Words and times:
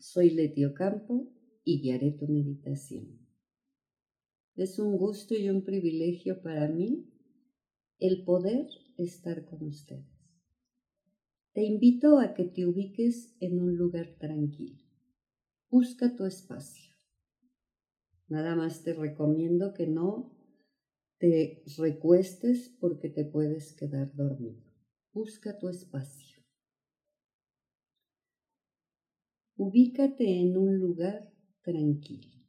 Soy 0.00 0.30
Letio 0.30 0.74
Campo 0.74 1.28
y 1.64 1.80
guiaré 1.80 2.12
tu 2.12 2.28
meditación. 2.28 3.18
Es 4.54 4.78
un 4.78 4.96
gusto 4.96 5.34
y 5.34 5.50
un 5.50 5.64
privilegio 5.64 6.40
para 6.40 6.68
mí 6.68 7.12
el 7.98 8.24
poder 8.24 8.68
estar 8.96 9.44
con 9.44 9.64
ustedes. 9.64 10.06
Te 11.52 11.64
invito 11.64 12.20
a 12.20 12.32
que 12.34 12.44
te 12.44 12.64
ubiques 12.64 13.34
en 13.40 13.60
un 13.60 13.76
lugar 13.76 14.14
tranquilo. 14.20 14.84
Busca 15.68 16.14
tu 16.14 16.24
espacio. 16.26 16.94
Nada 18.28 18.54
más 18.54 18.84
te 18.84 18.94
recomiendo 18.94 19.74
que 19.74 19.88
no 19.88 20.38
te 21.18 21.64
recuestes 21.76 22.68
porque 22.80 23.08
te 23.08 23.24
puedes 23.24 23.72
quedar 23.72 24.14
dormido. 24.14 24.62
Busca 25.12 25.58
tu 25.58 25.68
espacio. 25.68 26.37
Ubícate 29.60 30.38
en 30.38 30.56
un 30.56 30.78
lugar 30.78 31.34
tranquilo. 31.62 32.46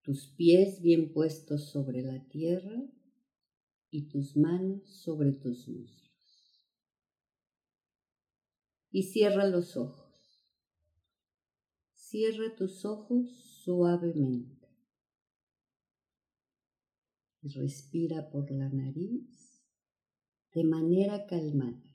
Tus 0.00 0.28
pies 0.28 0.80
bien 0.80 1.12
puestos 1.12 1.68
sobre 1.68 2.00
la 2.00 2.26
tierra 2.26 2.90
y 3.90 4.08
tus 4.08 4.34
manos 4.34 4.88
sobre 5.02 5.32
tus 5.32 5.68
muslos. 5.68 6.66
Y 8.90 9.02
cierra 9.02 9.46
los 9.46 9.76
ojos. 9.76 10.42
Cierra 11.92 12.56
tus 12.56 12.86
ojos 12.86 13.30
suavemente. 13.62 14.70
Respira 17.42 18.30
por 18.30 18.50
la 18.50 18.70
nariz 18.70 19.62
de 20.54 20.64
manera 20.64 21.26
calmada. 21.26 21.93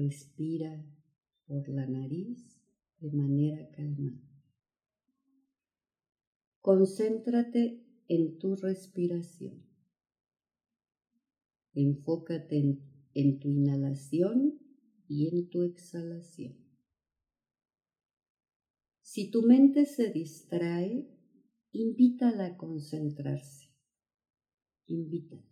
Respira 0.00 0.82
por 1.46 1.68
la 1.68 1.86
nariz 1.86 2.58
de 3.00 3.10
manera 3.10 3.68
calmada. 3.70 4.26
Concéntrate 6.62 7.84
en 8.08 8.38
tu 8.38 8.56
respiración. 8.56 9.62
Enfócate 11.74 12.80
en, 13.12 13.40
tu 13.40 13.50
inhalación 13.50 14.58
y 15.06 15.28
en 15.28 15.50
tu 15.50 15.64
exhalación. 15.64 16.56
Si 19.02 19.30
tu 19.30 19.42
mente 19.42 19.84
se 19.84 20.10
distrae, 20.10 21.10
invítala 21.72 22.46
a 22.46 22.56
concentrarse. 22.56 23.68
Invítala. 24.86 25.49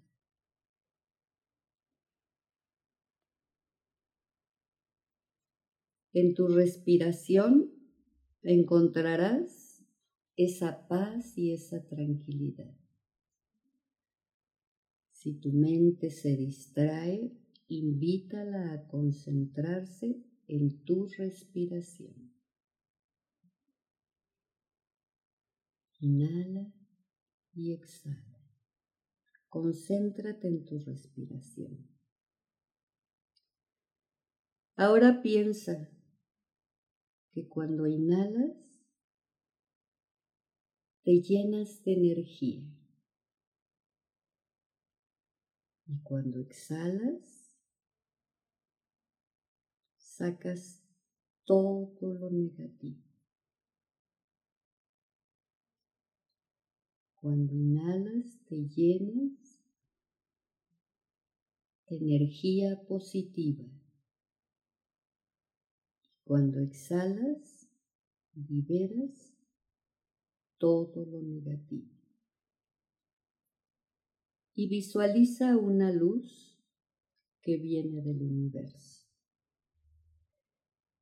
En 6.21 6.35
tu 6.35 6.49
respiración 6.49 7.71
encontrarás 8.43 9.85
esa 10.35 10.89
paz 10.89 11.39
y 11.39 11.53
esa 11.53 11.87
tranquilidad. 11.87 12.77
Si 15.13 15.35
tu 15.35 15.53
mente 15.53 16.11
se 16.11 16.37
distrae, 16.37 17.39
invítala 17.69 18.73
a 18.73 18.89
concentrarse 18.89 20.21
en 20.49 20.83
tu 20.83 21.07
respiración. 21.07 22.33
Inhala 26.01 26.75
y 27.55 27.75
exhala. 27.75 28.43
Concéntrate 29.49 30.49
en 30.49 30.65
tu 30.65 30.81
respiración. 30.81 31.87
Ahora 34.75 35.23
piensa 35.23 35.89
que 37.39 37.47
cuando 37.47 37.87
inhalas 37.87 38.57
te 41.05 41.21
llenas 41.21 41.85
de 41.85 41.93
energía 41.93 42.65
y 45.87 45.99
cuando 46.03 46.41
exhalas 46.41 47.57
sacas 49.97 50.83
todo 51.45 52.13
lo 52.15 52.29
negativo. 52.31 53.05
Cuando 57.21 57.55
inhalas 57.55 58.41
te 58.49 58.67
llenas 58.67 59.63
de 61.89 61.97
energía 61.99 62.85
positiva. 62.89 63.65
Cuando 66.29 66.61
exhalas, 66.61 67.71
liberas 68.35 69.35
todo 70.59 71.07
lo 71.07 71.23
negativo. 71.23 71.89
Y 74.55 74.69
visualiza 74.69 75.57
una 75.57 75.91
luz 75.91 76.61
que 77.41 77.57
viene 77.57 78.03
del 78.03 78.21
universo 78.21 79.09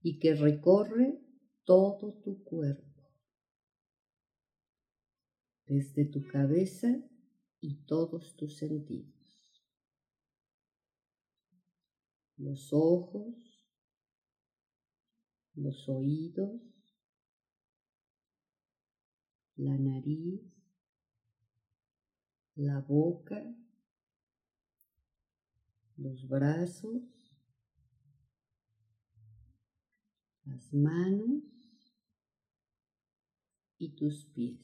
y 0.01 0.21
que 0.21 0.37
recorre 0.37 1.19
todo 1.65 2.13
tu 2.23 2.45
cuerpo, 2.45 3.11
desde 5.67 6.05
tu 6.05 6.25
cabeza 6.29 7.03
y 7.61 7.85
todos 7.87 8.37
tus 8.37 8.59
sentidos. 8.59 9.67
Los 12.37 12.73
ojos, 12.73 13.46
los 15.57 15.89
oídos, 15.89 16.61
la 19.57 19.77
nariz, 19.79 20.43
la 22.55 22.81
boca, 22.81 23.43
los 25.97 26.29
brazos, 26.29 27.03
las 30.45 30.73
manos 30.75 31.43
y 33.79 33.97
tus 33.97 34.27
pies. 34.27 34.61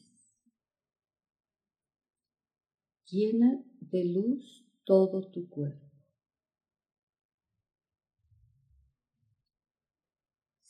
Llena 3.09 3.63
de 3.79 4.05
luz 4.05 4.65
todo 4.85 5.29
tu 5.29 5.49
cuerpo. 5.49 5.92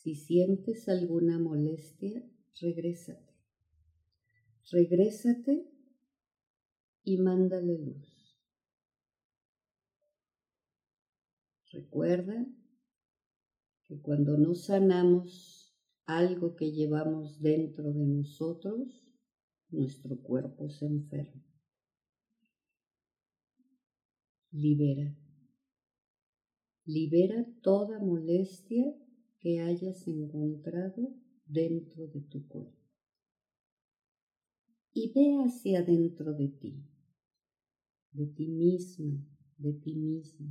Si 0.03 0.15
sientes 0.15 0.89
alguna 0.89 1.39
molestia, 1.39 2.29
regrésate. 2.59 3.33
Regrésate 4.69 5.65
y 7.05 7.19
mándale 7.19 7.77
luz. 7.77 8.37
Recuerda 11.71 12.45
que 13.85 14.01
cuando 14.01 14.37
no 14.37 14.55
sanamos 14.55 15.73
algo 16.05 16.57
que 16.57 16.73
llevamos 16.73 17.39
dentro 17.39 17.93
de 17.93 18.05
nosotros, 18.05 19.07
nuestro 19.69 20.21
cuerpo 20.21 20.69
se 20.69 20.85
enferma. 20.85 21.47
Libera. 24.51 25.17
Libera 26.83 27.47
toda 27.61 27.99
molestia 27.99 28.93
que 29.43 29.59
hayas 29.59 30.07
encontrado 30.07 31.13
dentro 31.45 32.07
de 32.07 32.21
tu 32.21 32.47
cuerpo. 32.47 32.79
Y 34.93 35.11
ve 35.11 35.43
hacia 35.43 35.83
dentro 35.83 36.33
de 36.33 36.47
ti, 36.47 36.87
de 38.11 38.27
ti 38.27 38.47
misma, 38.47 39.27
de 39.57 39.73
ti 39.73 39.95
mismo. 39.95 40.47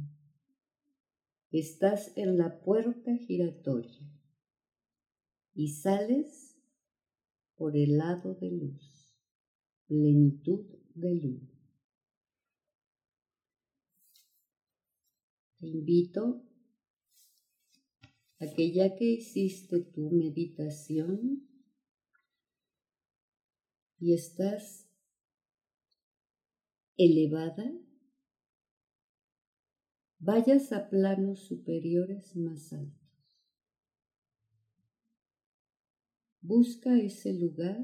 Estás 1.50 2.12
en 2.17 2.37
la 2.37 2.61
puerta 2.61 3.17
giratoria 3.17 4.12
y 5.55 5.69
sales 5.69 6.59
por 7.56 7.79
el 7.79 7.97
lado 7.97 8.35
de 8.35 8.50
luz, 8.50 9.17
plenitud 9.87 10.67
de 10.95 11.15
luz. 11.15 11.49
Te 15.61 15.67
invito 15.69 16.51
a 18.43 18.53
que 18.55 18.73
ya 18.73 18.97
que 18.97 19.05
hiciste 19.05 19.79
tu 19.94 20.11
meditación 20.11 21.49
y 24.00 24.15
estás 24.15 24.89
elevada, 26.97 27.73
vayas 30.19 30.73
a 30.73 30.91
planos 30.91 31.47
superiores 31.47 32.35
más 32.35 32.73
altos. 32.73 33.00
Busca 36.41 36.99
ese 36.99 37.33
lugar 37.35 37.79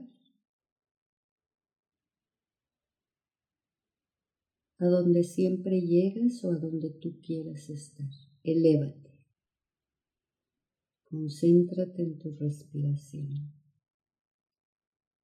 a 4.78 4.86
donde 4.86 5.22
siempre 5.22 5.80
llegas 5.82 6.42
o 6.42 6.50
a 6.50 6.58
donde 6.58 6.90
tú 6.90 7.20
quieras 7.20 7.70
estar. 7.70 8.10
Elévate. 8.42 9.07
Concéntrate 11.10 12.02
en 12.02 12.18
tu 12.18 12.36
respiración. 12.36 13.50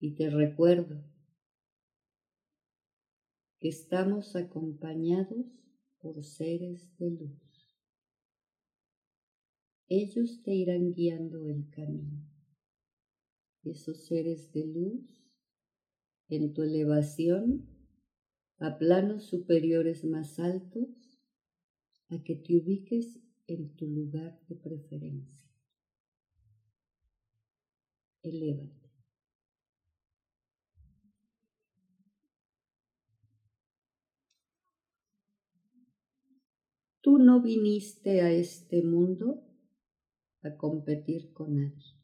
Y 0.00 0.14
te 0.14 0.30
recuerdo 0.30 1.04
que 3.60 3.68
estamos 3.68 4.34
acompañados 4.34 5.46
por 6.00 6.24
seres 6.24 6.96
de 6.98 7.10
luz. 7.10 7.76
Ellos 9.88 10.42
te 10.42 10.54
irán 10.54 10.94
guiando 10.94 11.48
el 11.50 11.68
camino. 11.68 12.30
Esos 13.62 14.06
seres 14.06 14.52
de 14.52 14.66
luz 14.66 15.04
en 16.28 16.54
tu 16.54 16.62
elevación 16.62 17.68
a 18.56 18.78
planos 18.78 19.24
superiores 19.24 20.04
más 20.04 20.38
altos, 20.38 20.88
a 22.08 22.22
que 22.22 22.36
te 22.36 22.56
ubiques 22.56 23.20
en 23.46 23.74
tu 23.76 23.86
lugar 23.86 24.40
de 24.48 24.56
preferencia. 24.56 25.43
Elévate. 28.24 28.90
Tú 37.00 37.18
no 37.18 37.40
viniste 37.40 38.22
a 38.22 38.32
este 38.32 38.82
mundo 38.82 39.44
a 40.42 40.56
competir 40.56 41.32
con 41.32 41.54
nadie. 41.54 41.94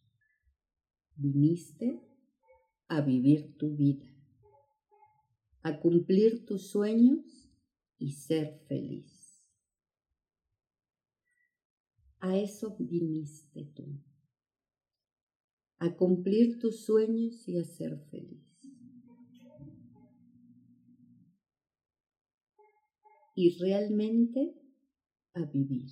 Viniste 1.16 2.00
a 2.86 3.00
vivir 3.00 3.56
tu 3.56 3.74
vida 3.74 4.10
a 5.62 5.78
cumplir 5.78 6.46
tus 6.46 6.70
sueños 6.70 7.50
y 7.98 8.12
ser 8.12 8.60
feliz. 8.66 9.44
A 12.20 12.36
eso 12.36 12.76
viniste 12.78 13.64
tú, 13.74 13.84
a 15.80 15.96
cumplir 15.96 16.58
tus 16.60 16.84
sueños 16.84 17.48
y 17.48 17.58
a 17.58 17.64
ser 17.64 17.98
feliz. 18.10 18.46
Y 23.34 23.58
realmente 23.58 24.54
a 25.34 25.44
vivir. 25.46 25.90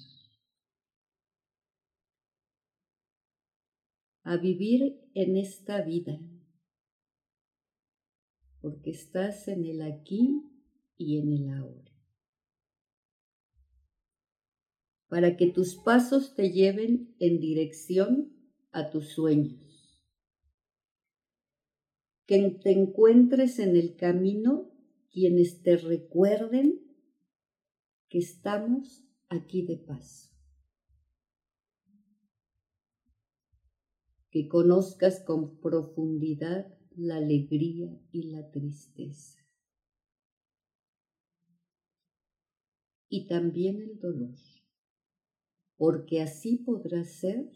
A 4.23 4.37
vivir 4.37 5.00
en 5.14 5.37
esta 5.37 5.82
vida 5.82 6.20
porque 8.61 8.91
estás 8.91 9.49
en 9.49 9.64
el 9.64 9.82
aquí 9.82 10.43
y 10.96 11.19
en 11.19 11.32
el 11.32 11.49
ahora. 11.49 11.93
Para 15.08 15.37
que 15.37 15.46
tus 15.46 15.76
pasos 15.76 16.34
te 16.34 16.50
lleven 16.50 17.14
en 17.19 17.41
dirección 17.41 18.32
a 18.73 18.91
tus 18.91 19.08
sueños. 19.08 19.68
Que 22.28 22.50
te 22.62 22.72
encuentres 22.72 23.58
en 23.58 23.75
el 23.75 23.96
camino 23.96 24.70
quienes 25.10 25.62
te 25.62 25.78
recuerden 25.78 26.78
que 28.10 28.19
estamos 28.19 29.02
aquí 29.30 29.62
de 29.62 29.78
paso. 29.78 30.28
Que 34.30 34.46
conozcas 34.46 35.25
con 35.25 35.58
profundidad 35.58 36.78
la 36.94 37.16
alegría 37.16 37.98
y 38.12 38.25
la 38.25 38.50
tristeza. 38.50 39.38
Y 43.08 43.26
también 43.26 43.81
el 43.81 43.98
dolor, 43.98 44.36
porque 45.78 46.20
así 46.20 46.58
podrás 46.58 47.08
ser 47.08 47.50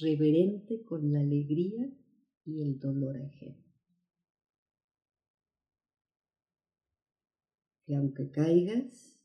reverente 0.00 0.82
con 0.84 1.12
la 1.12 1.20
alegría 1.20 1.92
y 2.46 2.62
el 2.62 2.78
dolor 2.78 3.20
ajeno. 3.20 3.67
Que 7.88 7.96
aunque 7.96 8.30
caigas, 8.30 9.16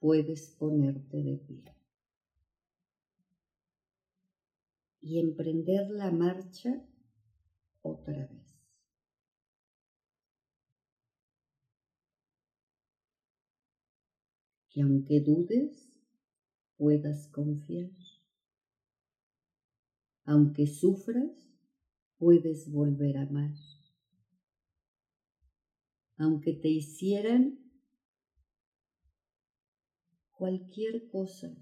puedes 0.00 0.56
ponerte 0.58 1.22
de 1.22 1.36
pie 1.36 1.62
y 5.02 5.18
emprender 5.18 5.90
la 5.90 6.10
marcha 6.10 6.82
otra 7.82 8.26
vez. 8.26 8.58
Que 14.70 14.80
aunque 14.80 15.20
dudes, 15.20 16.00
puedas 16.78 17.28
confiar. 17.28 17.90
Aunque 20.24 20.66
sufras, 20.66 21.52
puedes 22.16 22.72
volver 22.72 23.18
a 23.18 23.28
amar. 23.28 23.52
Aunque 26.22 26.54
te 26.54 26.68
hicieran 26.68 27.58
cualquier 30.30 31.08
cosa, 31.08 31.54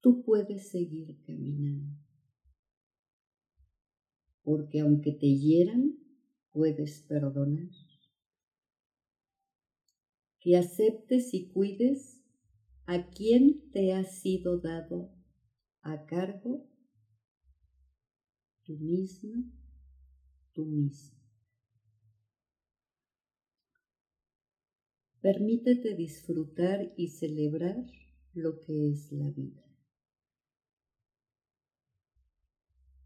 tú 0.00 0.22
puedes 0.24 0.70
seguir 0.70 1.20
caminando 1.26 2.02
porque 4.42 4.80
aunque 4.80 5.12
te 5.12 5.26
hieran, 5.26 5.98
puedes 6.50 7.02
perdonar. 7.02 7.70
Que 10.40 10.56
aceptes 10.56 11.32
y 11.34 11.48
cuides 11.48 12.20
a 12.86 13.08
quien 13.10 13.70
te 13.70 13.92
ha 13.92 14.02
sido 14.02 14.58
dado 14.58 15.14
a 15.82 16.04
cargo 16.04 16.68
tú 18.64 18.76
misma, 18.78 19.44
tú 20.52 20.64
mismo. 20.66 21.21
Permítete 25.22 25.94
disfrutar 25.94 26.92
y 26.96 27.08
celebrar 27.08 27.86
lo 28.34 28.60
que 28.60 28.90
es 28.90 29.10
la 29.12 29.30
vida. 29.30 29.62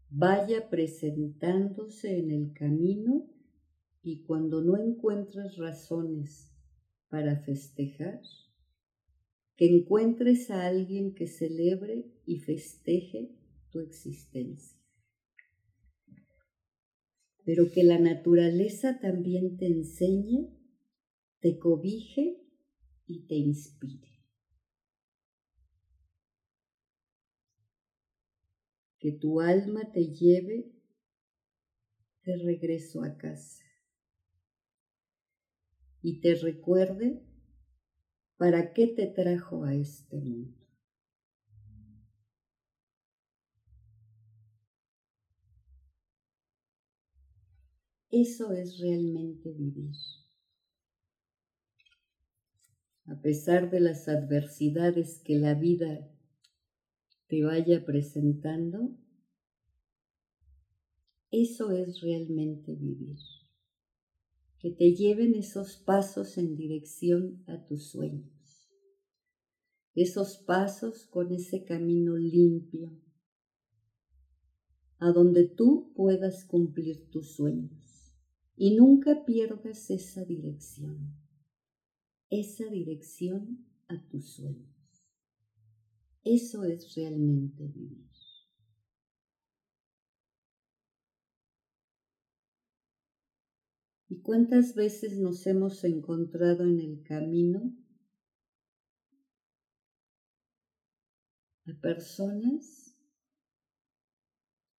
vaya 0.09 0.69
presentándose 0.69 2.17
en 2.17 2.31
el 2.31 2.53
camino 2.53 3.29
y 4.01 4.23
cuando 4.23 4.61
no 4.61 4.77
encuentres 4.77 5.57
razones 5.57 6.53
para 7.09 7.41
festejar, 7.41 8.21
que 9.55 9.65
encuentres 9.65 10.49
a 10.51 10.67
alguien 10.67 11.13
que 11.13 11.27
celebre 11.27 12.05
y 12.25 12.39
festeje 12.39 13.31
tu 13.71 13.79
existencia. 13.79 14.77
Pero 17.43 17.71
que 17.71 17.83
la 17.83 17.97
naturaleza 17.97 18.99
también 18.99 19.57
te 19.57 19.67
enseñe, 19.67 20.49
te 21.47 21.59
cobije 21.59 22.43
y 23.05 23.25
te 23.25 23.35
inspire. 23.35 24.17
que 28.99 29.13
tu 29.13 29.39
alma 29.39 29.91
te 29.93 30.07
lleve 30.07 30.73
de 32.25 32.35
regreso 32.43 33.03
a 33.03 33.15
casa 33.15 33.63
y 36.01 36.19
te 36.19 36.33
recuerde 36.35 37.23
para 38.37 38.73
qué 38.73 38.87
te 38.87 39.05
trajo 39.05 39.63
a 39.63 39.75
este 39.75 40.19
mundo. 40.19 40.57
Eso 48.09 48.51
es 48.51 48.79
realmente 48.79 49.53
vivir. 49.53 49.95
A 53.07 53.21
pesar 53.21 53.71
de 53.71 53.79
las 53.79 54.09
adversidades 54.09 55.21
que 55.23 55.37
la 55.37 55.53
vida 55.53 56.11
te 57.27 57.41
vaya 57.41 57.85
presentando, 57.85 58.97
eso 61.31 61.71
es 61.71 62.01
realmente 62.01 62.75
vivir. 62.75 63.17
Que 64.59 64.71
te 64.71 64.93
lleven 64.93 65.35
esos 65.35 65.77
pasos 65.77 66.37
en 66.37 66.57
dirección 66.57 67.43
a 67.47 67.65
tus 67.65 67.89
sueños. 67.89 68.33
esos 69.95 70.37
pasos 70.45 71.07
con 71.07 71.31
ese 71.31 71.63
camino 71.63 72.17
limpio, 72.17 72.91
a 74.99 75.11
donde 75.11 75.47
tú 75.47 75.91
puedas 75.95 76.45
cumplir 76.45 77.09
tus 77.09 77.31
sueños 77.35 78.13
y 78.55 78.75
nunca 78.75 79.25
pierdas 79.25 79.89
esa 79.89 80.23
dirección, 80.23 81.15
esa 82.29 82.65
dirección 82.69 83.65
a 83.87 84.01
tus 84.09 84.33
sueños. 84.33 84.67
Eso 86.23 86.63
es 86.65 86.93
realmente 86.95 87.67
vivir. 87.67 88.07
¿Y 94.09 94.21
cuántas 94.21 94.73
veces 94.73 95.17
nos 95.19 95.45
hemos 95.47 95.83
encontrado 95.83 96.63
en 96.63 96.79
el 96.79 97.03
camino 97.03 97.75
a 101.65 101.73
personas 101.81 102.95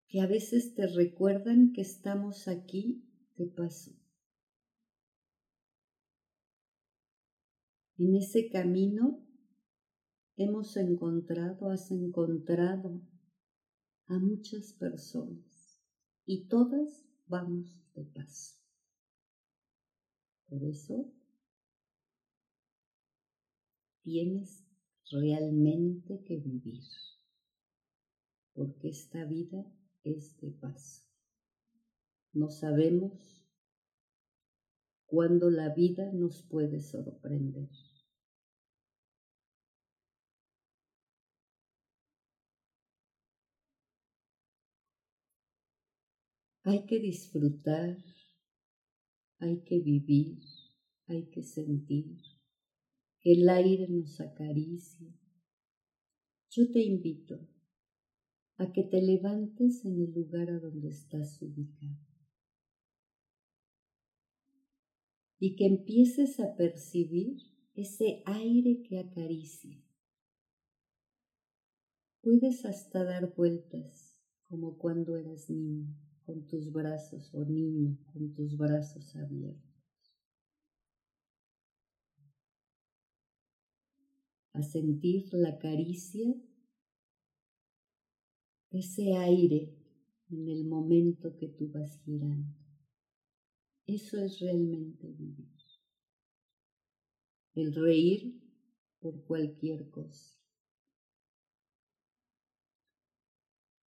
que 0.06 0.22
a 0.22 0.26
veces 0.26 0.74
te 0.74 0.86
recuerdan 0.86 1.72
que 1.74 1.82
estamos 1.82 2.48
aquí 2.48 3.04
de 3.36 3.46
paso? 3.46 3.97
En 7.98 8.14
ese 8.14 8.48
camino 8.48 9.26
hemos 10.36 10.76
encontrado, 10.76 11.68
has 11.68 11.90
encontrado 11.90 13.02
a 14.06 14.20
muchas 14.20 14.72
personas 14.72 15.82
y 16.24 16.46
todas 16.46 17.04
vamos 17.26 17.84
de 17.94 18.04
paso. 18.04 18.54
Por 20.46 20.62
eso 20.62 21.12
tienes 24.02 24.64
realmente 25.10 26.22
que 26.22 26.36
vivir, 26.36 26.84
porque 28.52 28.90
esta 28.90 29.24
vida 29.24 29.66
es 30.04 30.38
de 30.40 30.52
paso. 30.52 31.02
No 32.32 32.48
sabemos 32.48 33.44
cuándo 35.06 35.50
la 35.50 35.74
vida 35.74 36.12
nos 36.12 36.42
puede 36.42 36.80
sorprender. 36.80 37.68
Hay 46.68 46.84
que 46.86 47.00
disfrutar 47.00 47.96
hay 49.40 49.62
que 49.62 49.78
vivir, 49.78 50.42
hay 51.06 51.30
que 51.30 51.42
sentir, 51.42 52.20
el 53.22 53.48
aire 53.48 53.88
nos 53.88 54.20
acaricie. 54.20 55.14
Yo 56.50 56.70
te 56.72 56.82
invito 56.82 57.48
a 58.56 58.72
que 58.72 58.82
te 58.82 59.00
levantes 59.00 59.84
en 59.84 60.00
el 60.00 60.12
lugar 60.12 60.50
a 60.50 60.58
donde 60.58 60.88
estás 60.88 61.40
ubicado 61.40 62.04
y 65.38 65.54
que 65.54 65.66
empieces 65.66 66.40
a 66.40 66.56
percibir 66.56 67.36
ese 67.74 68.22
aire 68.26 68.82
que 68.82 68.98
acaricia. 68.98 69.80
Puedes 72.20 72.64
hasta 72.64 73.04
dar 73.04 73.34
vueltas 73.36 74.20
como 74.48 74.76
cuando 74.78 75.16
eras 75.16 75.48
niño 75.48 76.07
con 76.28 76.46
tus 76.46 76.70
brazos 76.70 77.32
o 77.32 77.42
niño 77.42 77.96
con 78.12 78.34
tus 78.34 78.54
brazos 78.58 79.16
abiertos. 79.16 79.64
A 84.52 84.62
sentir 84.62 85.32
la 85.32 85.58
caricia 85.58 86.34
ese 88.70 89.14
aire 89.14 89.74
en 90.28 90.48
el 90.50 90.66
momento 90.66 91.34
que 91.38 91.48
tú 91.48 91.70
vas 91.70 91.98
girando. 92.04 92.54
Eso 93.86 94.22
es 94.22 94.38
realmente 94.38 95.06
vivir. 95.10 95.56
El 97.54 97.74
reír 97.74 98.38
por 99.00 99.24
cualquier 99.24 99.88
cosa. 99.88 100.37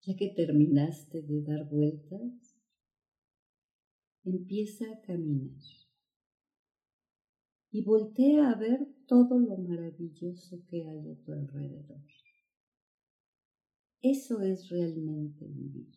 Ya 0.02 0.16
que 0.16 0.28
terminaste 0.28 1.22
de 1.22 1.42
dar 1.42 1.68
vueltas, 1.68 2.56
empieza 4.24 4.90
a 4.90 5.00
caminar 5.02 5.60
y 7.70 7.84
voltea 7.84 8.50
a 8.50 8.54
ver 8.56 8.88
todo 9.06 9.38
lo 9.38 9.56
maravilloso 9.58 10.62
que 10.68 10.84
hay 10.84 11.10
a 11.10 11.24
tu 11.24 11.32
alrededor. 11.32 12.02
Eso 14.02 14.40
es 14.40 14.68
realmente 14.70 15.46
vivir. 15.46 15.92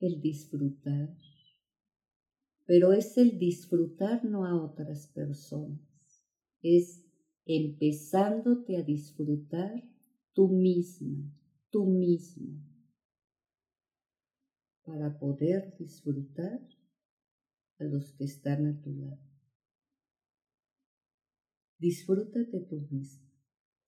El 0.00 0.20
disfrutar, 0.20 1.16
pero 2.66 2.92
es 2.92 3.16
el 3.16 3.38
disfrutar 3.38 4.24
no 4.24 4.44
a 4.44 4.62
otras 4.62 5.06
personas, 5.14 5.80
es 6.60 7.04
empezándote 7.46 8.76
a 8.76 8.82
disfrutar 8.82 9.82
tú 10.36 10.48
misma, 10.48 11.32
tú 11.70 11.86
mismo, 11.86 12.62
para 14.84 15.18
poder 15.18 15.74
disfrutar 15.78 16.60
a 17.78 17.84
los 17.84 18.12
que 18.12 18.24
están 18.24 18.66
a 18.66 18.82
tu 18.82 18.92
lado. 18.92 19.18
Disfrútate 21.78 22.60
tú 22.68 22.86
mismo, 22.90 23.30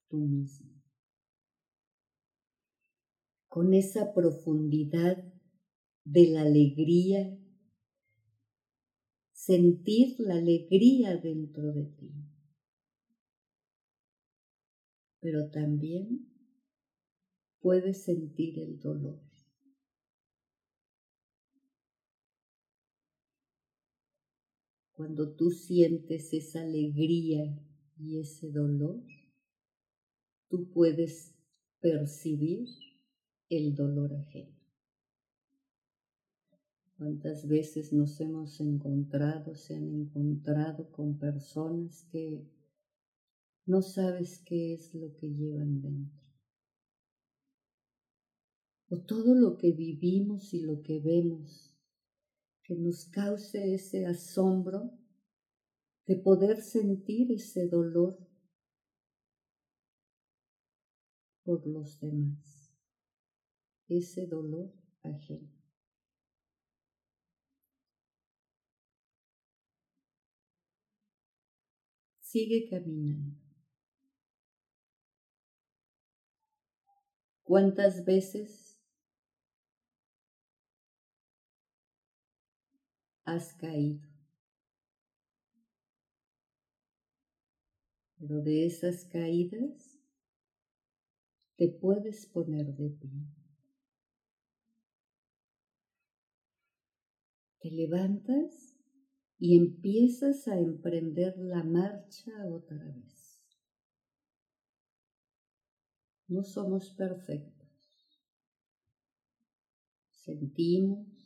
tú 0.08 0.20
mismo, 0.20 0.82
con 3.48 3.74
esa 3.74 4.14
profundidad 4.14 5.22
de 6.04 6.30
la 6.30 6.42
alegría, 6.42 7.38
sentir 9.34 10.18
la 10.18 10.36
alegría 10.36 11.14
dentro 11.18 11.74
de 11.74 11.84
ti, 11.84 12.10
pero 15.20 15.50
también 15.50 16.27
puedes 17.60 18.02
sentir 18.04 18.58
el 18.58 18.78
dolor. 18.78 19.20
Cuando 24.92 25.32
tú 25.36 25.50
sientes 25.50 26.32
esa 26.32 26.62
alegría 26.62 27.56
y 27.96 28.18
ese 28.18 28.50
dolor, 28.50 29.00
tú 30.48 30.68
puedes 30.70 31.36
percibir 31.80 32.68
el 33.48 33.76
dolor 33.76 34.12
ajeno. 34.12 34.58
¿Cuántas 36.96 37.46
veces 37.46 37.92
nos 37.92 38.20
hemos 38.20 38.60
encontrado, 38.60 39.54
se 39.54 39.76
han 39.76 39.88
encontrado 39.88 40.90
con 40.90 41.16
personas 41.16 42.02
que 42.10 42.44
no 43.66 43.82
sabes 43.82 44.40
qué 44.44 44.74
es 44.74 44.92
lo 44.96 45.14
que 45.14 45.28
llevan 45.28 45.80
dentro? 45.80 46.27
O 48.90 48.98
todo 49.00 49.34
lo 49.34 49.56
que 49.58 49.72
vivimos 49.72 50.54
y 50.54 50.60
lo 50.60 50.82
que 50.82 51.00
vemos 51.00 51.74
que 52.62 52.74
nos 52.74 53.06
cause 53.06 53.74
ese 53.74 54.04
asombro 54.06 54.90
de 56.06 56.16
poder 56.16 56.60
sentir 56.60 57.32
ese 57.32 57.66
dolor 57.66 58.18
por 61.44 61.66
los 61.66 61.98
demás, 61.98 62.70
ese 63.88 64.26
dolor 64.26 64.70
ajeno. 65.02 65.50
Sigue 72.20 72.68
caminando. 72.68 73.40
¿Cuántas 77.44 78.04
veces 78.04 78.67
has 83.34 83.52
caído. 83.54 84.08
Pero 88.18 88.42
de 88.42 88.66
esas 88.66 89.04
caídas 89.04 89.98
te 91.56 91.68
puedes 91.68 92.26
poner 92.26 92.74
de 92.74 92.90
pie. 92.90 93.38
Te 97.60 97.70
levantas 97.70 98.76
y 99.38 99.56
empiezas 99.56 100.48
a 100.48 100.58
emprender 100.58 101.36
la 101.38 101.62
marcha 101.64 102.32
otra 102.46 102.82
vez. 102.84 103.42
No 106.28 106.42
somos 106.44 106.90
perfectos. 106.90 107.68
Sentimos, 110.10 111.17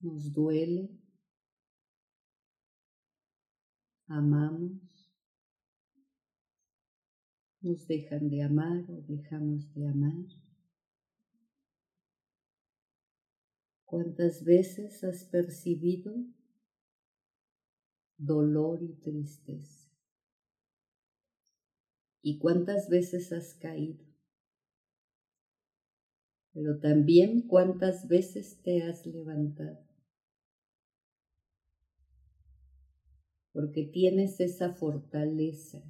nos 0.00 0.32
duele, 0.32 0.88
amamos, 4.06 4.80
nos 7.60 7.86
dejan 7.86 8.30
de 8.30 8.42
amar 8.42 8.90
o 8.90 9.02
dejamos 9.02 9.72
de 9.74 9.86
amar. 9.86 10.26
¿Cuántas 13.84 14.44
veces 14.44 15.04
has 15.04 15.24
percibido 15.24 16.14
dolor 18.16 18.82
y 18.82 18.94
tristeza? 19.00 19.90
¿Y 22.22 22.38
cuántas 22.38 22.88
veces 22.88 23.32
has 23.32 23.54
caído? 23.54 24.04
Pero 26.52 26.78
también 26.78 27.46
cuántas 27.46 28.08
veces 28.08 28.60
te 28.62 28.82
has 28.82 29.06
levantado. 29.06 29.89
Porque 33.52 33.84
tienes 33.84 34.40
esa 34.40 34.74
fortaleza 34.74 35.82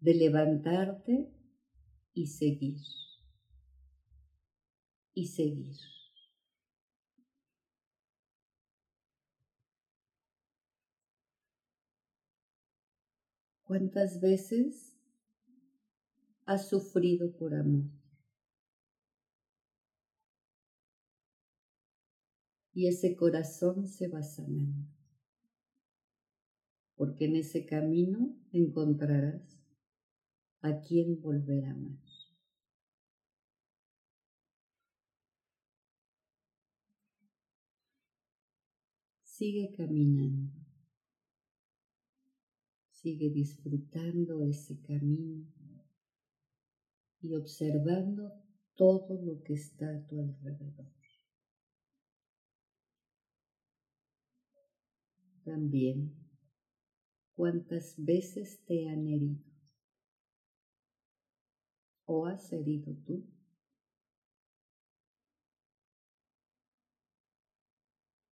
de 0.00 0.14
levantarte 0.14 1.32
y 2.14 2.26
seguir 2.26 2.80
y 5.14 5.26
seguir. 5.26 5.76
¿Cuántas 13.64 14.20
veces 14.20 14.98
has 16.44 16.68
sufrido 16.68 17.34
por 17.36 17.54
amor? 17.54 17.84
Y 22.74 22.86
ese 22.86 23.16
corazón 23.16 23.86
se 23.86 24.08
va 24.08 24.22
sanando, 24.22 24.88
porque 27.02 27.24
en 27.24 27.34
ese 27.34 27.66
camino 27.66 28.32
encontrarás 28.52 29.60
a 30.60 30.80
quien 30.82 31.20
volver 31.20 31.64
a. 31.64 31.76
Sigue 39.24 39.72
caminando. 39.76 40.52
Sigue 42.92 43.30
disfrutando 43.30 44.44
ese 44.44 44.80
camino 44.80 45.52
y 47.20 47.34
observando 47.34 48.32
todo 48.76 49.20
lo 49.20 49.42
que 49.42 49.54
está 49.54 49.92
a 49.92 50.06
tu 50.06 50.20
alrededor. 50.20 50.92
También 55.44 56.21
cuántas 57.34 57.94
veces 57.96 58.64
te 58.66 58.88
han 58.88 59.06
herido 59.06 59.44
o 62.06 62.26
has 62.26 62.52
herido 62.52 62.94
tú. 63.06 63.24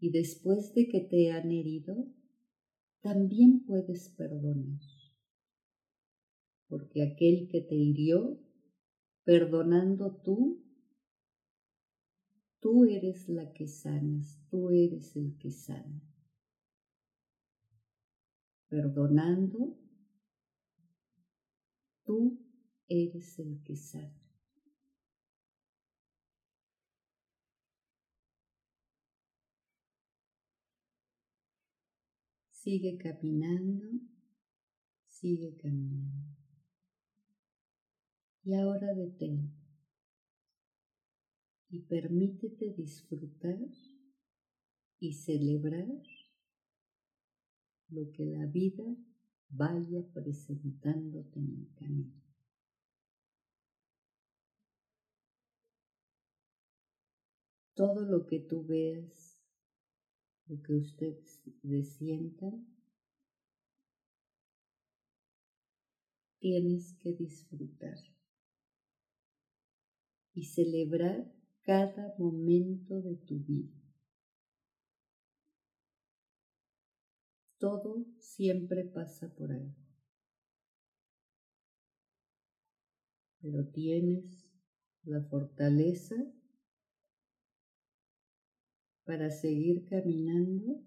y 0.01 0.11
después 0.11 0.75
de 0.75 0.89
que 0.89 1.01
te 1.01 1.31
han 1.31 1.53
herido, 1.53 2.07
también 3.03 3.65
puedes 3.67 4.09
perdonar. 4.09 4.81
Porque 6.69 7.03
aquel 7.03 7.49
que 7.49 7.61
te 7.61 7.75
hirió, 7.75 8.41
perdonando 9.25 10.17
tú, 10.25 10.65
tú 12.61 12.85
eres 12.85 13.29
la 13.29 13.53
que 13.53 13.69
sanas, 13.69 14.41
tú 14.51 14.71
eres 14.71 15.15
el 15.17 15.37
que 15.37 15.51
sana. 15.51 16.10
Perdonando, 18.71 19.77
tú 22.05 22.39
eres 22.89 23.37
el 23.41 23.61
que 23.65 23.75
sana. 23.75 24.15
Sigue 32.53 32.97
caminando, 32.97 33.89
sigue 35.09 35.57
caminando. 35.57 36.37
Y 38.45 38.55
ahora 38.55 38.95
detente 38.95 39.61
y 41.71 41.81
permítete 41.81 42.73
disfrutar 42.73 43.59
y 45.01 45.15
celebrar 45.15 45.89
lo 47.91 48.11
que 48.13 48.25
la 48.25 48.47
vida 48.47 48.85
vaya 49.49 50.03
presentándote 50.13 51.39
en 51.39 51.55
el 51.57 51.75
camino. 51.75 52.23
Todo 57.75 58.05
lo 58.05 58.27
que 58.27 58.41
tú 58.41 58.65
veas 58.65 59.31
lo 60.51 60.61
que 60.63 60.75
ustedes 60.75 61.41
sientan, 61.97 62.67
tienes 66.41 66.95
que 66.95 67.13
disfrutar 67.13 67.99
y 70.35 70.43
celebrar 70.43 71.33
cada 71.63 72.17
momento 72.19 73.01
de 73.01 73.15
tu 73.15 73.39
vida. 73.39 73.80
Todo 77.61 78.07
siempre 78.19 78.85
pasa 78.85 79.29
por 79.35 79.53
algo. 79.53 79.77
Pero 83.43 83.69
tienes 83.69 84.51
la 85.03 85.23
fortaleza 85.25 86.17
para 89.05 89.31
seguir 89.31 89.85
caminando 89.85 90.83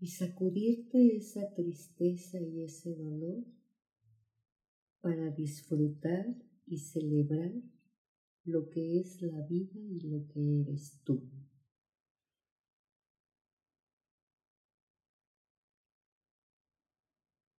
y 0.00 0.08
sacudirte 0.08 1.16
esa 1.16 1.54
tristeza 1.54 2.38
y 2.38 2.62
ese 2.62 2.94
dolor 2.94 3.46
para 5.00 5.30
disfrutar 5.30 6.26
y 6.66 6.76
celebrar 6.76 7.54
lo 8.44 8.68
que 8.68 9.00
es 9.00 9.22
la 9.22 9.40
vida 9.46 9.80
y 9.80 10.00
lo 10.00 10.26
que 10.28 10.60
eres 10.60 11.00
tú. 11.04 11.26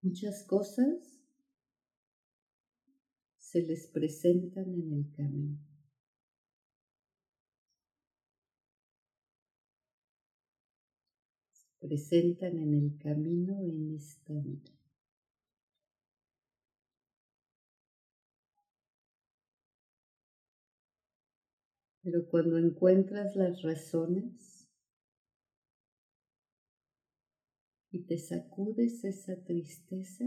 Muchas 0.01 0.43
cosas 0.43 1.19
se 3.37 3.61
les 3.63 3.87
presentan 3.87 4.73
en 4.73 4.93
el 4.93 5.11
camino. 5.11 5.69
presentan 11.79 12.59
en 12.59 12.73
el 12.73 12.97
camino 12.97 13.57
en 13.61 13.95
esta 13.95 14.33
vida. 14.33 14.69
Pero 22.03 22.27
cuando 22.27 22.57
encuentras 22.57 23.35
las 23.35 23.61
razones 23.61 24.58
y 27.91 28.05
te 28.05 28.17
sacudes 28.17 29.03
esa 29.03 29.43
tristeza, 29.43 30.25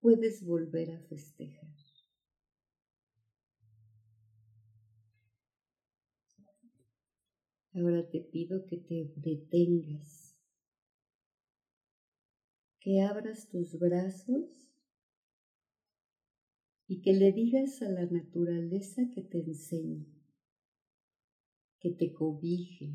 puedes 0.00 0.44
volver 0.44 0.92
a 0.92 1.00
festejar. 1.00 1.74
Ahora 7.72 8.08
te 8.08 8.20
pido 8.20 8.64
que 8.66 8.76
te 8.76 9.12
detengas, 9.16 10.38
que 12.78 13.00
abras 13.00 13.48
tus 13.48 13.76
brazos 13.80 14.70
y 16.86 17.00
que 17.00 17.14
le 17.14 17.32
digas 17.32 17.82
a 17.82 17.88
la 17.88 18.06
naturaleza 18.06 19.02
que 19.12 19.22
te 19.22 19.38
enseñe, 19.38 20.06
que 21.80 21.90
te 21.90 22.12
cobije 22.12 22.94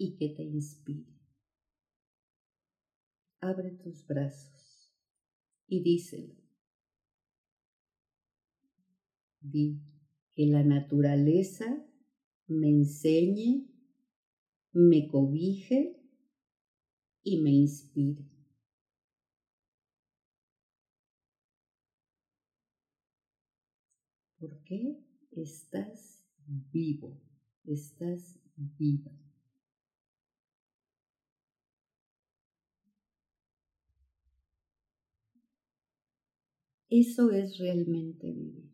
y 0.00 0.16
que 0.16 0.30
te 0.30 0.42
inspire. 0.42 1.12
Abre 3.38 3.72
tus 3.72 4.06
brazos 4.06 4.90
y 5.66 5.82
díselo. 5.82 6.34
Di 9.40 9.78
que 10.30 10.46
la 10.46 10.62
naturaleza 10.62 11.86
me 12.46 12.70
enseñe, 12.70 13.68
me 14.72 15.06
cobije 15.06 16.00
y 17.22 17.36
me 17.42 17.50
inspire. 17.50 18.24
¿Por 24.38 24.62
qué 24.62 25.04
estás 25.30 26.24
vivo, 26.72 27.20
estás 27.66 28.40
viva. 28.56 29.19
Eso 36.92 37.30
es 37.30 37.56
realmente 37.58 38.32
vivir. 38.32 38.68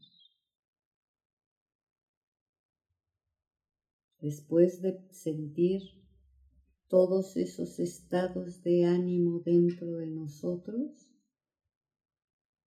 Después 4.23 4.81
de 4.81 4.99
sentir 5.11 5.83
todos 6.89 7.37
esos 7.37 7.79
estados 7.79 8.63
de 8.63 8.87
ánimo 8.87 9.41
dentro 9.45 9.97
de 9.97 10.07
nosotros, 10.07 11.13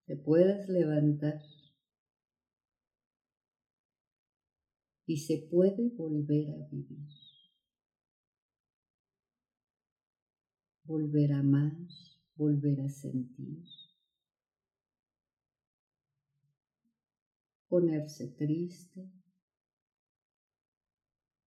te 0.05 0.15
puedes 0.15 0.69
levantar 0.69 1.41
y 5.07 5.17
se 5.17 5.39
puede 5.39 5.89
volver 5.97 6.51
a 6.51 6.67
vivir. 6.69 7.09
Volver 10.83 11.33
a 11.33 11.39
amar, 11.39 11.73
volver 12.35 12.81
a 12.81 12.89
sentir. 12.89 13.88
Ponerse 17.69 18.27
triste, 18.27 19.11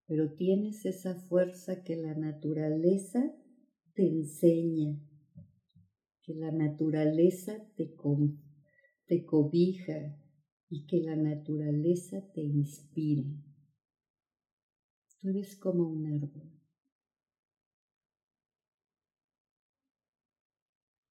pero 0.06 0.34
tienes 0.34 0.86
esa 0.86 1.14
fuerza 1.14 1.82
que 1.82 1.96
la 1.96 2.14
naturaleza 2.14 3.34
te 3.94 4.06
enseña, 4.06 4.98
que 6.22 6.34
la 6.34 6.52
naturaleza 6.52 7.52
te, 7.76 7.94
cobija 9.24 10.16
y 10.68 10.86
que 10.86 11.02
la 11.02 11.16
naturaleza 11.16 12.30
te 12.32 12.42
inspira. 12.42 13.24
Tú 15.20 15.28
eres 15.28 15.56
como 15.56 15.88
un 15.88 16.06
árbol. 16.06 16.50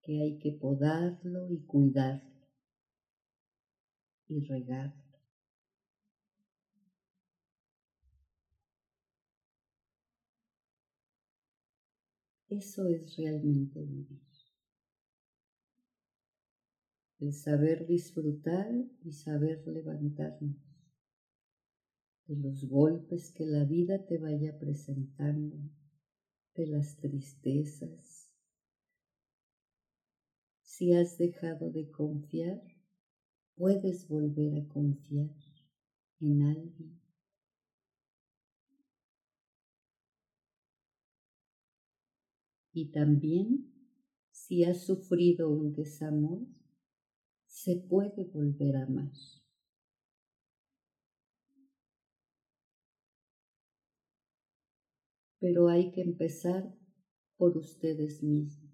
Que 0.01 0.21
hay 0.21 0.39
que 0.39 0.51
podarlo 0.53 1.49
y 1.49 1.65
cuidarlo 1.65 2.30
y 4.31 4.39
regar. 4.39 4.93
Eso 12.49 12.87
es 12.87 13.15
realmente 13.17 13.81
vivir. 13.81 14.21
El 17.19 17.33
saber 17.33 17.85
disfrutar 17.85 18.71
y 19.03 19.11
saber 19.11 19.67
levantarnos 19.67 20.55
de 22.25 22.37
los 22.37 22.67
golpes 22.69 23.31
que 23.31 23.45
la 23.45 23.65
vida 23.65 24.05
te 24.05 24.17
vaya 24.17 24.57
presentando, 24.57 25.57
de 26.55 26.67
las 26.67 26.95
tristezas. 26.97 28.33
Si 30.61 30.93
has 30.93 31.17
dejado 31.17 31.69
de 31.69 31.91
confiar, 31.91 32.70
puedes 33.55 34.07
volver 34.07 34.59
a 34.59 34.67
confiar 34.67 35.29
en 36.19 36.41
alguien. 36.43 36.99
Y 42.73 42.91
también, 42.91 43.71
si 44.31 44.63
has 44.63 44.85
sufrido 44.85 45.49
un 45.49 45.73
desamor, 45.73 46.39
se 47.45 47.75
puede 47.75 48.23
volver 48.25 48.77
a 48.77 48.83
amar. 48.83 49.11
Pero 55.39 55.67
hay 55.67 55.91
que 55.91 56.01
empezar 56.01 56.73
por 57.35 57.57
ustedes 57.57 58.23
mismos 58.23 58.70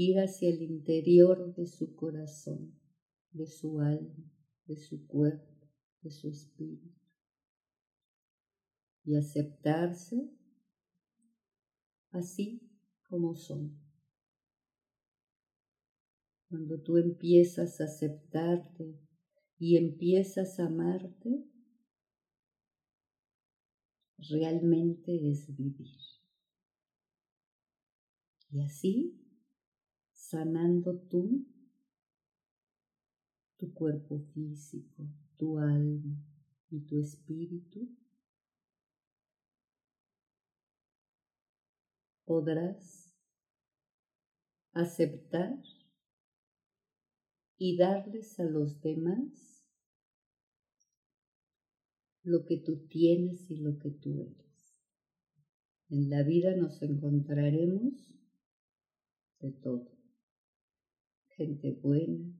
ir 0.00 0.18
hacia 0.18 0.48
el 0.48 0.62
interior 0.62 1.54
de 1.54 1.66
su 1.66 1.94
corazón, 1.94 2.74
de 3.32 3.46
su 3.46 3.80
alma, 3.80 4.32
de 4.64 4.76
su 4.76 5.06
cuerpo, 5.06 5.68
de 6.00 6.10
su 6.10 6.28
espíritu. 6.28 6.98
Y 9.04 9.16
aceptarse 9.16 10.30
así 12.12 12.62
como 13.02 13.34
son. 13.34 13.78
Cuando 16.48 16.80
tú 16.80 16.96
empiezas 16.96 17.80
a 17.82 17.84
aceptarte 17.84 18.98
y 19.58 19.76
empiezas 19.76 20.58
a 20.60 20.66
amarte, 20.66 21.44
realmente 24.16 25.30
es 25.30 25.54
vivir. 25.54 25.94
Y 28.50 28.62
así 28.62 29.19
sanando 30.30 30.96
tú, 31.08 31.44
tu 33.56 33.74
cuerpo 33.74 34.20
físico, 34.32 35.08
tu 35.36 35.58
alma 35.58 36.24
y 36.70 36.86
tu 36.86 37.00
espíritu, 37.00 37.88
podrás 42.24 43.12
aceptar 44.72 45.60
y 47.58 47.76
darles 47.76 48.38
a 48.38 48.44
los 48.44 48.80
demás 48.80 49.68
lo 52.22 52.44
que 52.44 52.56
tú 52.56 52.86
tienes 52.86 53.50
y 53.50 53.56
lo 53.56 53.80
que 53.80 53.90
tú 53.90 54.20
eres. 54.20 54.78
En 55.88 56.08
la 56.08 56.22
vida 56.22 56.54
nos 56.54 56.80
encontraremos 56.82 58.14
de 59.40 59.50
todo 59.50 59.99
gente 61.40 61.70
buena, 61.70 62.38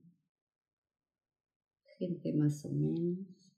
gente 1.96 2.34
más 2.34 2.66
o 2.66 2.70
menos, 2.70 3.56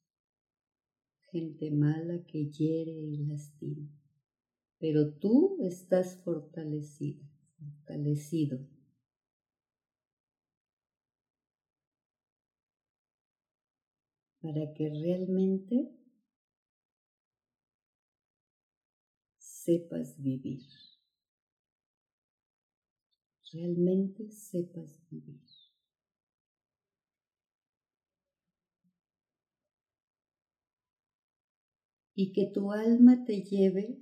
gente 1.33 1.69
mala 1.73 2.25
que 2.29 2.49
hiere 2.49 2.93
y 2.93 3.17
lastima. 3.27 3.89
Pero 4.79 5.15
tú 5.15 5.59
estás 5.61 6.23
fortalecida, 6.23 7.29
fortalecido. 7.59 8.61
Para 14.41 14.73
que 14.75 14.91
realmente 14.91 15.91
sepas 19.39 20.23
vivir 20.23 20.63
realmente 23.53 24.31
sepas 24.31 25.05
vivir. 25.11 25.41
Y 32.15 32.33
que 32.33 32.51
tu 32.53 32.73
alma 32.73 33.25
te 33.25 33.43
lleve 33.43 33.99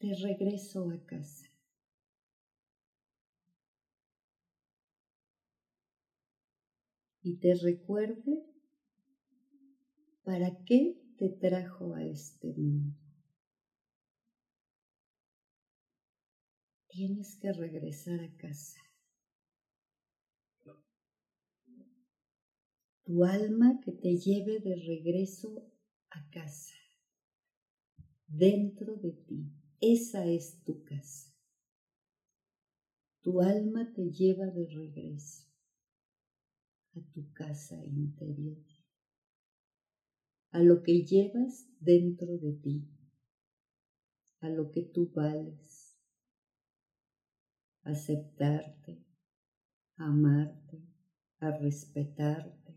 de 0.00 0.14
regreso 0.14 0.90
a 0.90 1.04
casa. 1.04 1.46
Y 7.22 7.38
te 7.38 7.54
recuerde 7.54 8.44
para 10.22 10.64
qué 10.64 10.96
te 11.16 11.28
trajo 11.30 11.94
a 11.94 12.04
este 12.04 12.52
mundo. 12.54 13.05
Tienes 16.96 17.36
que 17.36 17.52
regresar 17.52 18.20
a 18.20 18.32
casa. 18.38 18.80
Tu 23.04 23.22
alma 23.22 23.78
que 23.84 23.92
te 23.92 24.16
lleve 24.16 24.60
de 24.60 24.74
regreso 24.76 25.62
a 26.08 26.26
casa, 26.30 26.74
dentro 28.26 28.96
de 28.96 29.12
ti. 29.12 29.52
Esa 29.78 30.24
es 30.24 30.58
tu 30.64 30.82
casa. 30.84 31.28
Tu 33.20 33.42
alma 33.42 33.92
te 33.94 34.10
lleva 34.10 34.46
de 34.46 34.66
regreso 34.66 35.44
a 36.94 37.00
tu 37.12 37.30
casa 37.34 37.76
interior, 37.84 38.64
a 40.50 40.62
lo 40.62 40.82
que 40.82 41.02
llevas 41.02 41.66
dentro 41.78 42.38
de 42.38 42.52
ti, 42.54 42.88
a 44.40 44.48
lo 44.48 44.70
que 44.70 44.82
tú 44.82 45.10
vales 45.14 45.75
aceptarte, 47.86 48.98
amarte, 49.96 50.82
a 51.40 51.50
respetarte. 51.52 52.76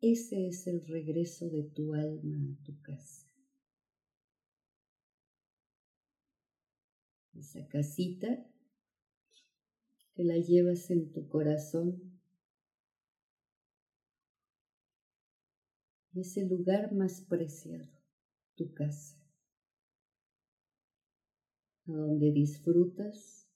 Ese 0.00 0.48
es 0.48 0.66
el 0.66 0.86
regreso 0.86 1.50
de 1.50 1.64
tu 1.64 1.94
alma 1.94 2.36
a 2.36 2.64
tu 2.64 2.80
casa. 2.82 3.26
Esa 7.34 7.68
casita 7.68 8.46
que 10.14 10.24
la 10.24 10.38
llevas 10.38 10.90
en 10.90 11.12
tu 11.12 11.28
corazón. 11.28 12.18
Es 16.14 16.36
el 16.36 16.48
lugar 16.48 16.92
más 16.92 17.20
preciado, 17.20 17.92
tu 18.56 18.72
casa, 18.74 19.17
a 21.88 21.92
donde 21.92 22.30
disfrutas 22.30 23.48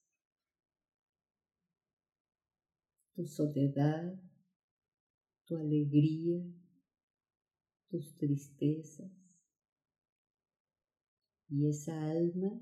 tu 3.14 3.24
soledad, 3.24 4.12
tu 5.46 5.56
alegría, 5.56 6.42
tus 7.88 8.12
tristezas. 8.16 9.08
Y 11.48 11.68
esa 11.68 12.10
alma 12.10 12.58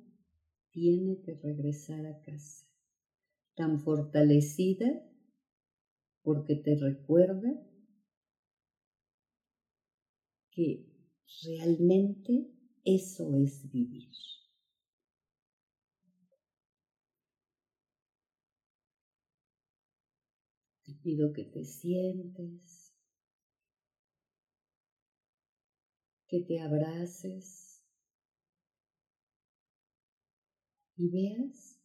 tiene 0.70 1.18
que 1.20 1.34
regresar 1.34 2.06
a 2.06 2.14
casa, 2.20 2.66
tan 3.54 3.78
fortalecida 3.78 5.00
porque 6.22 6.56
te 6.56 6.74
recuerda 6.76 7.54
que 10.50 10.80
realmente 11.44 12.46
eso 12.84 13.34
es 13.34 13.68
vivir. 13.70 14.08
Te 20.90 20.96
pido 21.04 21.32
que 21.32 21.44
te 21.44 21.64
sientes, 21.64 22.92
que 26.26 26.40
te 26.40 26.60
abraces 26.60 27.80
y 30.96 31.08
veas 31.08 31.78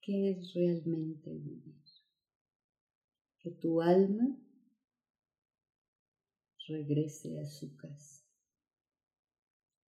qué 0.00 0.30
es 0.30 0.54
realmente 0.54 1.34
vivir. 1.34 1.84
Que 3.40 3.50
tu 3.50 3.82
alma 3.82 4.34
regrese 6.66 7.38
a 7.40 7.44
su 7.44 7.76
casa, 7.76 8.24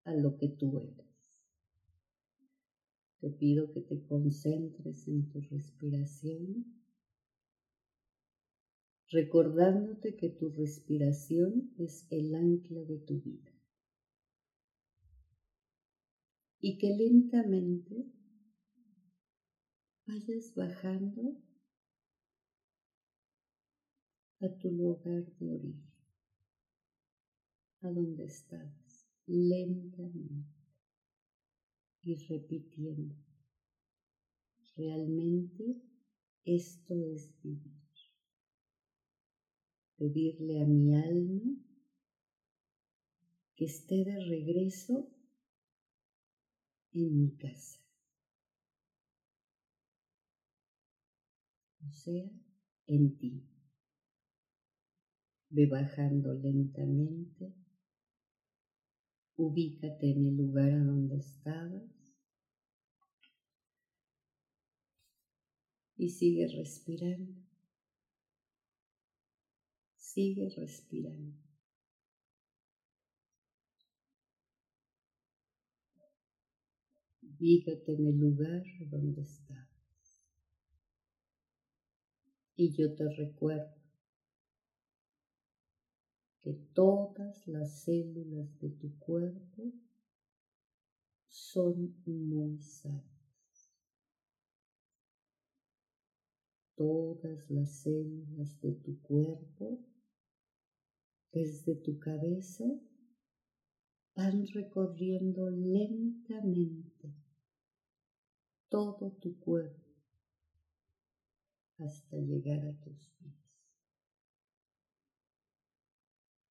a 0.03 0.13
lo 0.13 0.37
que 0.37 0.49
tú 0.49 0.77
eres. 0.77 1.07
Te 3.19 3.31
pido 3.31 3.73
que 3.73 3.81
te 3.81 3.99
concentres 4.05 5.07
en 5.07 5.27
tu 5.27 5.41
respiración, 5.41 6.78
recordándote 9.09 10.15
que 10.15 10.29
tu 10.29 10.49
respiración 10.49 11.71
es 11.77 12.05
el 12.09 12.33
ancla 12.35 12.81
de 12.81 12.99
tu 12.99 13.19
vida 13.19 13.51
y 16.61 16.77
que 16.77 16.91
lentamente 16.91 18.05
vayas 20.05 20.53
bajando 20.55 21.35
a 24.41 24.49
tu 24.49 24.71
lugar 24.71 25.25
de 25.39 25.53
origen 25.53 25.89
a 27.81 27.89
donde 27.89 28.25
estabas, 28.25 29.07
lentamente 29.25 30.53
y 32.01 32.15
repitiendo. 32.27 33.15
Realmente 34.75 35.77
esto 36.43 37.01
es 37.05 37.31
vivir. 37.41 37.78
Pedirle 39.99 40.61
a 40.61 40.65
mi 40.65 40.95
alma 40.95 41.41
que 43.55 43.65
esté 43.65 44.05
de 44.05 44.17
regreso 44.33 44.95
en 46.93 47.17
mi 47.19 47.35
casa. 47.35 47.79
O 51.85 51.91
sea, 51.91 52.29
en 52.87 53.17
ti. 53.17 53.43
Ve 55.49 55.65
bajando 55.65 56.33
lentamente 56.33 57.53
Ubícate 59.35 60.11
en 60.11 60.27
el 60.27 60.37
lugar 60.37 60.71
a 60.71 60.83
donde 60.83 61.17
estabas 61.17 61.83
y 65.97 66.09
sigue 66.09 66.47
respirando. 66.47 67.48
Sigue 70.19 70.49
respirando. 70.49 71.33
Ubícate 77.21 77.93
en 77.93 78.05
el 78.05 78.17
lugar 78.19 78.63
donde 78.89 79.21
estabas. 79.21 80.21
Y 82.57 82.69
yo 82.73 82.93
te 82.95 83.07
recuerdo 83.07 83.71
que 86.41 86.51
todas 86.73 87.47
las 87.47 87.79
células 87.85 88.59
de 88.59 88.71
tu 88.71 88.93
cuerpo 88.97 89.71
son 91.29 91.95
muy 92.05 92.59
sanas. 92.59 93.71
Todas 96.75 97.49
las 97.49 97.71
células 97.71 98.59
de 98.59 98.73
tu 98.73 98.99
cuerpo, 98.99 99.79
desde 101.31 101.75
tu 101.75 101.99
cabeza, 101.99 102.65
van 104.15 104.45
recorriendo 104.47 105.49
lentamente 105.49 107.13
todo 108.69 109.11
tu 109.21 109.37
cuerpo 109.39 109.89
hasta 111.77 112.17
llegar 112.17 112.65
a 112.65 112.73
tus 112.81 113.07
pies. 113.17 113.33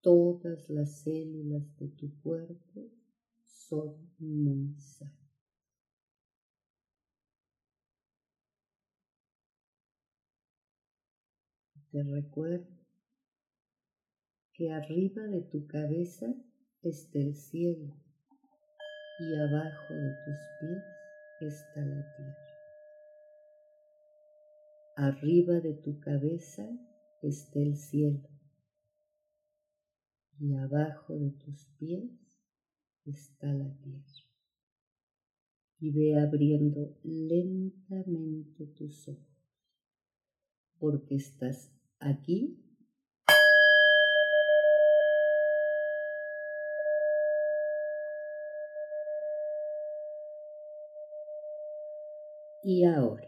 Todas 0.00 0.70
las 0.70 1.00
células 1.00 1.76
de 1.76 1.88
tu 1.88 2.14
cuerpo 2.22 2.90
son 3.44 4.10
muy 4.18 4.74
sanas. 4.78 5.28
Te 11.90 12.02
recuerdo 12.02 12.77
que 14.58 14.72
arriba 14.72 15.22
de 15.22 15.42
tu 15.42 15.68
cabeza 15.68 16.26
está 16.82 17.20
el 17.20 17.36
cielo 17.36 17.94
y 19.20 19.34
abajo 19.36 19.94
de 19.94 20.10
tus 20.24 20.38
pies 20.58 20.82
está 21.40 21.80
la 21.86 22.16
tierra. 22.16 22.46
Arriba 24.96 25.60
de 25.60 25.74
tu 25.74 26.00
cabeza 26.00 26.68
está 27.22 27.60
el 27.60 27.76
cielo 27.76 28.28
y 30.40 30.56
abajo 30.56 31.16
de 31.16 31.30
tus 31.30 31.68
pies 31.78 32.10
está 33.04 33.52
la 33.52 33.72
tierra. 33.76 34.24
Y 35.78 35.92
ve 35.92 36.18
abriendo 36.18 36.98
lentamente 37.04 38.66
tus 38.76 39.06
ojos, 39.06 39.54
porque 40.80 41.14
estás 41.14 41.72
aquí 42.00 42.67
y 52.62 52.84
ahora. 52.84 53.27